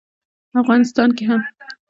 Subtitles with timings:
[0.61, 1.41] افغانستان کې هم